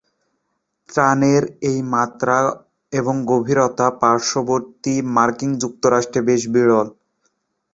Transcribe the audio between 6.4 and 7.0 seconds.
বিরল।